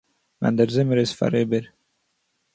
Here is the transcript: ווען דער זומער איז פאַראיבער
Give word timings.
ווען 0.39 0.53
דער 0.57 0.69
זומער 0.75 0.99
איז 1.01 1.11
פאַראיבער 1.19 1.65